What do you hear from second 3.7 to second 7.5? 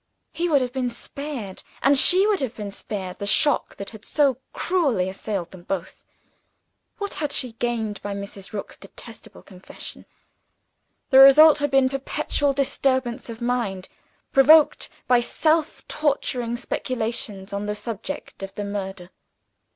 that had so cruelly assailed them both. What had